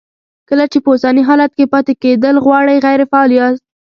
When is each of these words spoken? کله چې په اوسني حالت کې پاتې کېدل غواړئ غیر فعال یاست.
کله 0.49 0.65
چې 0.71 0.77
په 0.83 0.89
اوسني 0.91 1.23
حالت 1.29 1.51
کې 1.57 1.71
پاتې 1.73 1.93
کېدل 2.03 2.35
غواړئ 2.45 2.77
غیر 2.85 3.01
فعال 3.11 3.29
یاست. 3.39 3.63